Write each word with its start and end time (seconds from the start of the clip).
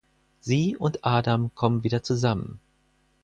Sie 0.39 0.75
und 0.75 1.05
Adam 1.05 1.53
kommen 1.53 1.83
wieder 1.83 2.01
zusammen. 2.01 2.59